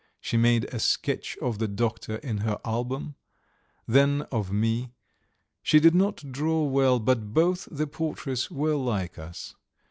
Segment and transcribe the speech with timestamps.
[0.19, 3.13] She made a sketch of the doctor in her album,
[3.87, 4.93] then of me;
[5.61, 9.53] she did not draw well, but both the portraits were like us.